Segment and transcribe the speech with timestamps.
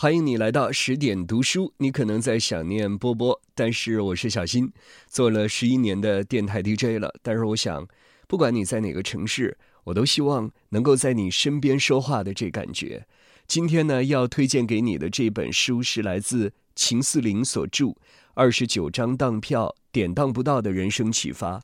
[0.00, 1.74] 欢迎你来到十点读书。
[1.76, 4.72] 你可能在想念波波，但是我是小新，
[5.06, 7.12] 做了十一年的电台 DJ 了。
[7.20, 7.86] 但是我想，
[8.26, 13.06] 不管你在哪个城市，我都希望能够在你身边说话的这感觉。
[13.46, 17.84] 今天呢，要推荐给你的这本书是来自秦四林所著
[18.32, 21.58] 《二十九张当票典当不到的人生启发》。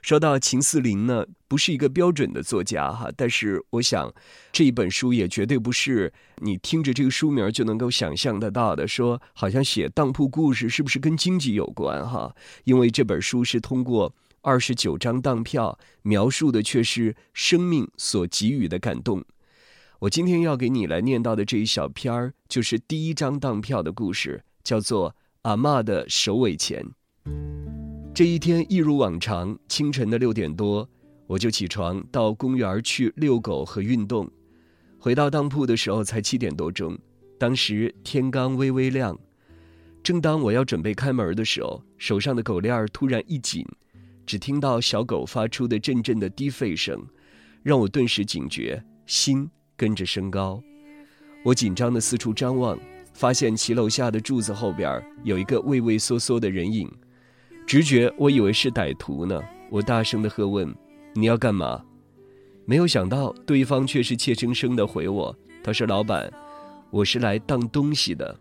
[0.00, 4.12] 说到秦四林呢，不是一个标准的作家哈，但是我想
[4.50, 8.88] 这一本书也绝对不是你听着这个书名就能够想象得到的。
[8.88, 12.34] 说好像写当铺故事是不是跟经济有关哈？
[12.64, 19.24] 因为这本书是通过二十九张当票描述的却是生命所给予的感动。
[20.00, 25.10] 我今天要给你来念到的这一小篇儿，就是第一张当票的故事，叫做
[25.42, 26.84] 《阿嬷的首尾钱》。
[28.14, 30.86] 这一天一如往常，清晨的六点多，
[31.26, 34.30] 我就起床到公园去遛狗和运动。
[34.98, 36.98] 回到当铺的时候才七点多钟，
[37.38, 39.18] 当时天刚微微亮。
[40.02, 43.64] 正当我要准备开门的时候，手上的狗链突然一紧，
[44.26, 47.02] 只听到小狗发出的阵阵的低吠声，
[47.62, 50.62] 让我顿时警觉，心跟着升高。
[51.42, 52.78] 我紧张的四处张望，
[53.14, 56.86] 发现骑楼下的柱子后边有一个畏畏缩缩的人影。
[57.66, 59.42] 直觉，我以为是歹徒呢。
[59.70, 60.74] 我大声的喝问
[61.14, 61.82] ：“你要干嘛？”
[62.66, 66.30] 没有想到，对方却是怯生生的回我：“他说，老板，
[66.90, 68.38] 我是来当东西的。”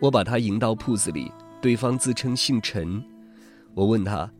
[0.00, 3.02] 我把他迎到铺子里，对方自称姓陈。
[3.74, 4.30] 我问他：“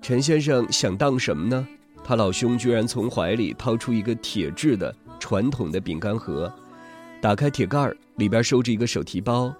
[0.00, 1.66] 陈先生想当什么呢？”
[2.04, 6.52] 他老兄居然从怀里掏出一个铁制的传统的饼干盒，
[7.20, 9.52] 打开铁盖儿，里边收着一个手提包。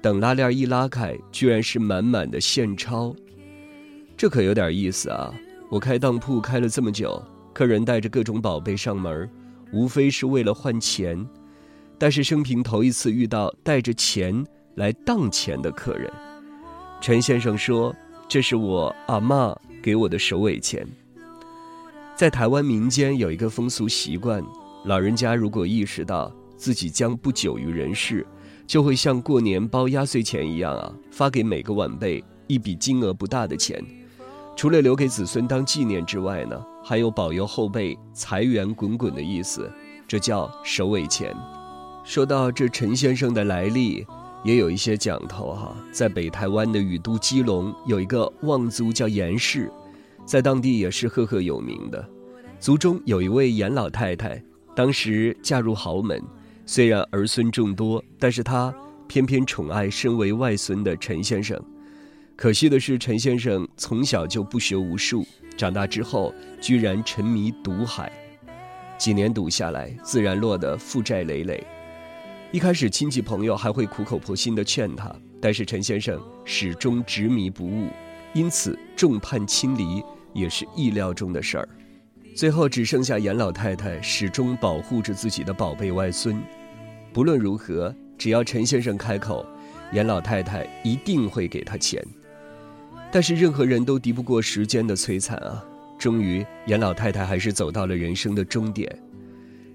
[0.00, 3.14] 等拉链一拉开，居然是满满的现钞，
[4.16, 5.34] 这可有点意思啊！
[5.68, 7.20] 我开当铺开了这么久，
[7.52, 9.28] 客人带着各种宝贝上门，
[9.72, 11.26] 无非是为了换钱，
[11.98, 14.44] 但是生平头一次遇到带着钱
[14.76, 16.08] 来当钱的客人。
[17.00, 17.94] 陈先生说
[18.28, 20.86] ：“这是我阿妈给我的首尾钱。”
[22.14, 24.42] 在台湾民间有一个风俗习惯，
[24.84, 28.24] 老人家如果意识到自己将不久于人世。
[28.66, 33.82] 就会像过年包压岁钱一样啊，发给每个晚辈一笔金额不大的钱，
[34.56, 39.70] 除了留给子孙当纪念之外呢，还有保佑后辈财源滚滚的意思，
[40.08, 41.34] 这叫首尾钱。
[42.04, 44.04] 说到这陈先生的来历，
[44.44, 45.76] 也有一些讲头哈。
[45.92, 49.70] 在北台湾的雨都基隆，有一个望族叫严氏，
[50.24, 52.04] 在当地也是赫赫有名的。
[52.58, 54.42] 族中有一位严老太太，
[54.74, 56.20] 当时嫁入豪门。
[56.68, 58.74] 虽然儿孙众多，但是他
[59.06, 61.58] 偏偏宠爱身为外孙的陈先生。
[62.34, 65.24] 可惜的是，陈先生从小就不学无术，
[65.56, 68.10] 长大之后居然沉迷赌海，
[68.98, 71.64] 几年赌下来，自然落得负债累累。
[72.50, 77.88] 一开始亲戚朋友还会苦口婆心地劝他，但是陈先生始终执迷不悟，
[78.34, 80.02] 因此众叛亲离
[80.34, 81.68] 也是意料中的事儿。
[82.36, 86.38] 最后只剩下严老太太始终保护着自己的宝贝外孙，
[87.10, 89.46] 不论如何，只要陈先生开口，
[89.90, 92.04] 严老太太一定会给他钱。
[93.10, 95.64] 但是任何人都敌不过时间的摧残啊！
[95.98, 98.86] 终于，严老太太还是走到了人生的终点。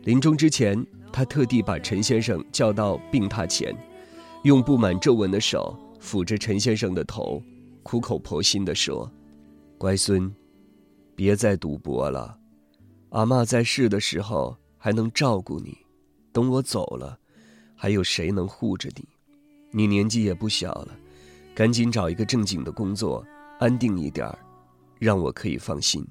[0.04, 3.76] 临终之前，她特地把陈先生叫到病榻前，
[4.44, 7.42] 用布满皱纹的手抚着陈先生的头，
[7.82, 9.12] 苦口婆心地说
[9.80, 10.32] ：“乖孙，
[11.16, 12.38] 别再赌博了。”
[13.12, 15.78] 阿妈在世的时候还能照顾你，
[16.32, 17.20] 等我走了，
[17.76, 19.06] 还有谁能护着你？
[19.70, 20.98] 你年纪也不小了，
[21.54, 23.26] 赶紧找一个正经的工作，
[23.60, 24.40] 安定一点儿，
[24.98, 26.06] 让我可以放心。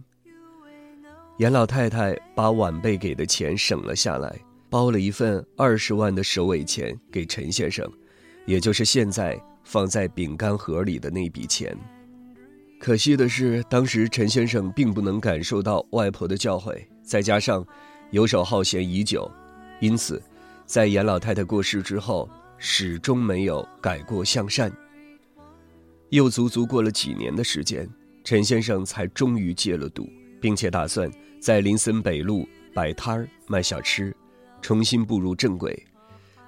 [1.38, 4.38] 严老太太把晚辈给的钱省了下来，
[4.68, 7.90] 包了一份二十万的首尾钱给陈先生，
[8.44, 11.74] 也就是现在放在饼干盒里的那笔钱。
[12.80, 17.64] 可惜的是，当时陈先生并不能感受到外婆的教诲，再加上
[18.10, 19.30] 游手好闲已久，
[19.80, 20.20] 因此，
[20.64, 22.26] 在严老太太过世之后，
[22.56, 24.72] 始终没有改过向善。
[26.08, 27.86] 又足足过了几年的时间，
[28.24, 30.08] 陈先生才终于戒了赌，
[30.40, 34.16] 并且打算在林森北路摆摊儿卖小吃，
[34.62, 35.86] 重新步入正轨。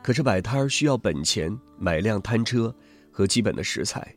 [0.02, 2.74] 可是摆摊儿需要本钱，买辆摊车
[3.10, 4.16] 和基本的食材。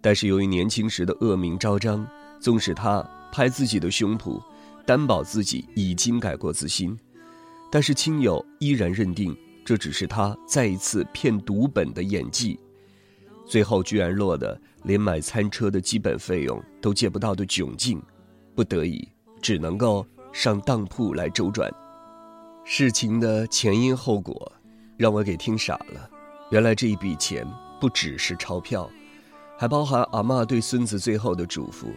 [0.00, 2.06] 但是由于年轻时的恶名昭彰，
[2.40, 4.42] 纵使他拍自己的胸脯，
[4.86, 6.98] 担保自己已经改过自新，
[7.70, 12.58] 但是亲友依然认定这只是他再一次骗赌本的演技，
[13.46, 18.00] 最后居然落得连买餐车的基本费用都借不到的窘境，
[18.54, 19.06] 不得已
[19.42, 21.70] 只能够上当铺来周转。
[22.64, 24.52] 事情的前因后果，
[24.96, 26.08] 让我给听傻了。
[26.50, 27.46] 原来这一笔钱
[27.80, 28.88] 不只是钞票，
[29.60, 31.88] 还包含阿妈对孙子最后的嘱咐。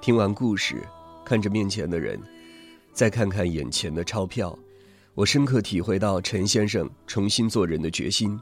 [0.00, 0.82] 听完故事，
[1.24, 2.20] 看着面前的人，
[2.92, 4.58] 再看看眼前的钞票，
[5.14, 8.36] 我深刻体会到陈先生重新做人的决心。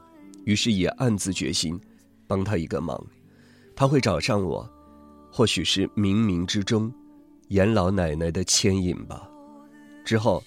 [0.45, 1.79] 于是也暗自决心，
[2.25, 2.99] 帮他一个忙。
[3.75, 4.67] 他会找上我，
[5.31, 6.91] 或许是冥冥之中，
[7.49, 9.29] 严老奶奶的牵引吧。
[10.03, 10.43] 之后，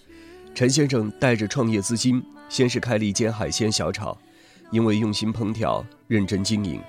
[0.52, 4.18] 陈先生带着创业资金，先是开了一间海鲜小炒，
[4.72, 6.82] 因为用心烹调、认真经营，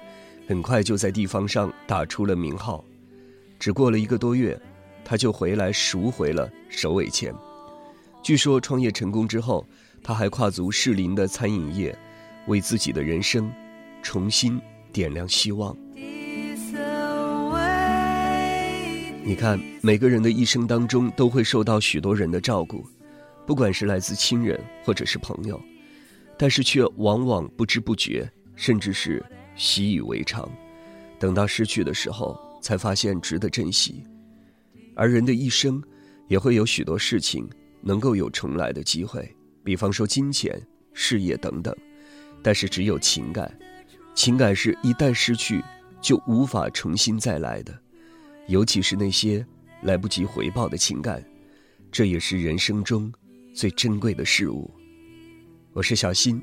[0.47, 2.83] 很快就在地方上打出了名号。
[3.59, 4.57] 只过了一个多月，
[5.03, 7.35] 他就回来赎回了首尾钱。
[8.23, 9.67] 据说创业成功之后，
[10.01, 11.94] 他还跨足适龄的餐饮业，
[12.47, 13.51] 为自己的人生
[14.01, 14.57] 重新
[14.94, 15.75] 点亮希望。
[19.21, 22.85] 你看，每个人的一生当中都会受到许多人的照顾，
[23.45, 25.61] 不管是来自亲人或者是朋友，
[26.38, 29.21] 但是却往往不知不觉，甚至是
[29.57, 30.50] 习以为常。
[31.19, 34.04] 等到失去的时候，才发现值得珍惜。
[34.95, 35.81] 而人的一生，
[36.27, 37.50] 也会有许多事情
[37.81, 40.62] 能够有重来的机会，比方说金钱、
[40.94, 41.75] 事业等等。
[42.44, 43.51] 但是只有情感，
[44.13, 45.63] 情感是一旦失去
[46.00, 47.77] 就无法重新再来的。
[48.48, 49.45] 尤其是那些
[49.81, 51.24] 来不及回报的情感，
[51.92, 53.12] 这也是人生中
[53.54, 54.69] 最珍贵的事物。
[55.74, 56.42] 我是小新，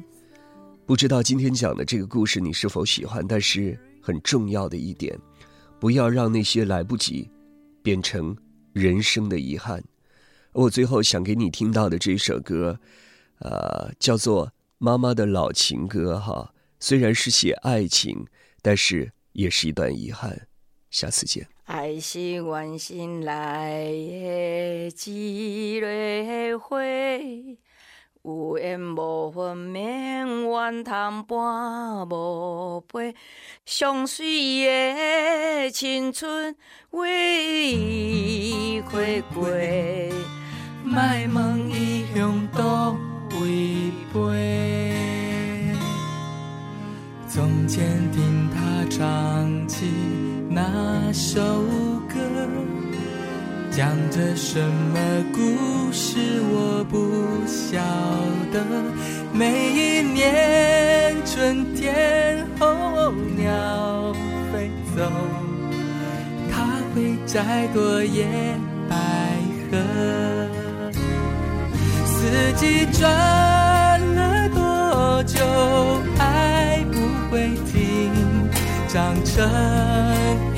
[0.87, 3.27] 不知道今天讲的这个故事你是否喜欢？
[3.27, 5.19] 但是很重要的一点，
[5.81, 7.31] 不要让那些来不及
[7.83, 8.37] 变成
[8.75, 9.83] 人生的遗憾。
[10.53, 12.79] 我最后想给你听到的这首歌，
[13.39, 14.47] 呃，叫做
[14.77, 16.53] 《妈妈的老情歌》哈。
[16.79, 18.27] 虽然是写爱情，
[18.61, 20.47] 但是也是一段遗憾。
[20.91, 21.49] 下次见。
[21.65, 26.77] 爱是原心来的一蕊花，
[28.23, 30.27] 有缘无分免
[30.65, 33.15] 怨叹半无悲，
[33.67, 36.57] 上水的青春
[36.91, 38.99] 为伊花
[39.35, 39.47] 过，
[40.83, 40.97] 莫
[41.35, 42.97] 问伊向倒
[43.33, 45.75] 位飞。
[47.29, 49.85] 从前听他唱起。
[50.49, 51.43] 那首
[53.77, 55.01] 讲着什么
[55.33, 55.41] 故
[55.91, 56.17] 事？
[56.45, 57.81] 我不晓
[58.53, 58.65] 得。
[59.33, 64.15] 每一年春天候鸟
[64.53, 65.11] 飞走，
[66.53, 68.29] 它会摘朵野
[68.89, 68.97] 百
[69.73, 69.77] 合。
[72.07, 75.45] 四季转了多久，
[76.17, 78.13] 爱不会停，
[78.87, 80.54] 长成。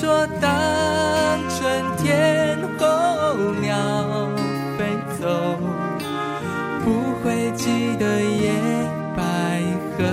[0.00, 0.48] 说当
[1.50, 3.76] 春天候鸟
[4.78, 4.86] 飞。
[5.20, 5.26] 走，
[6.84, 6.92] 不
[7.24, 8.52] 会记得野
[9.16, 9.60] 百
[9.96, 10.04] 合。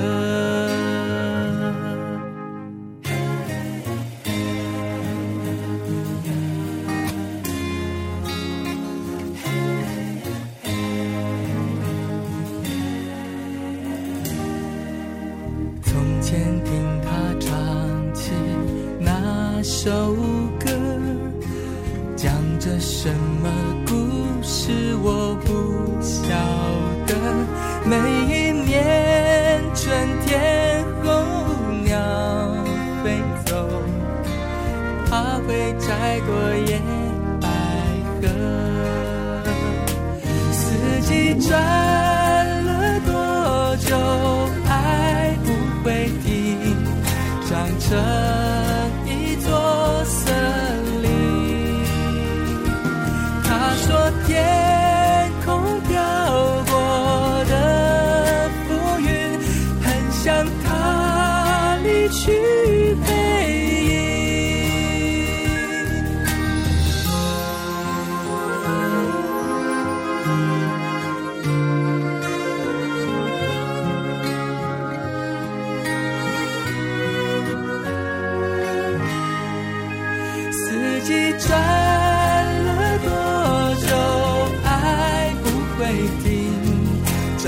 [15.83, 16.59] 从前
[19.85, 19.92] 首
[20.59, 20.71] 歌，
[22.15, 23.47] 讲着什么？
[23.85, 23.94] 故
[24.42, 24.71] 事
[25.04, 26.25] 我不晓
[27.06, 27.13] 得，
[27.85, 31.21] 每一年春天候
[31.83, 31.94] 鸟
[33.04, 33.69] 飞走，
[35.07, 36.33] 它会摘朵
[36.65, 36.81] 野
[37.39, 37.47] 百
[38.23, 38.23] 合。
[40.51, 40.65] 四
[41.01, 41.61] 季转
[42.63, 43.13] 了多
[43.85, 43.95] 久，
[44.68, 46.75] 爱不会停，
[47.47, 47.95] 长成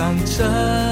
[0.08, 0.87] 想着。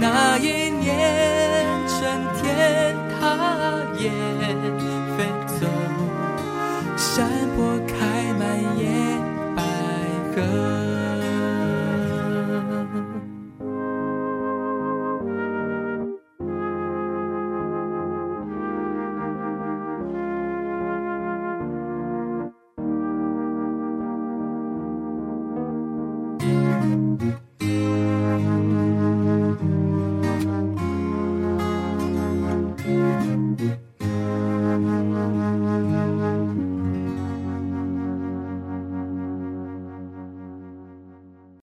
[0.00, 4.10] 那一年，春天它也
[5.14, 5.66] 飞走，
[6.96, 8.42] 山坡开满
[8.78, 9.09] 叶。